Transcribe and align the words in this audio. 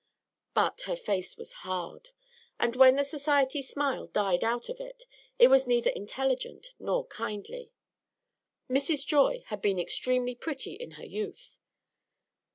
But 0.55 0.81
her 0.87 0.95
face 0.95 1.37
was 1.37 1.53
hard; 1.61 2.09
and 2.59 2.75
when 2.75 2.95
the 2.95 3.03
society 3.03 3.61
smile 3.61 4.07
died 4.07 4.43
out 4.43 4.67
of 4.67 4.79
it, 4.79 5.03
it 5.37 5.47
was 5.47 5.67
neither 5.67 5.91
intelligent 5.91 6.71
nor 6.79 7.05
kindly. 7.05 7.71
Mrs. 8.67 9.05
Joy 9.05 9.43
had 9.49 9.61
been 9.61 9.77
extremely 9.77 10.33
pretty 10.33 10.73
in 10.73 10.93
her 10.97 11.05
youth. 11.05 11.59